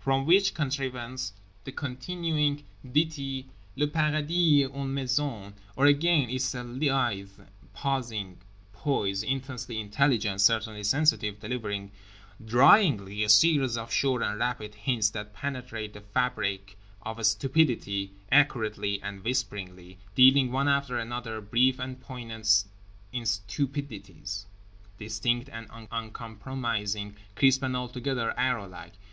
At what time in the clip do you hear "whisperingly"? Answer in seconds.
19.22-19.96